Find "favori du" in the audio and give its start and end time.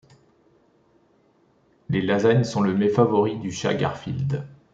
2.89-3.51